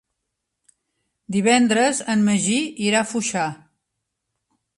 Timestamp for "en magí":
2.15-2.57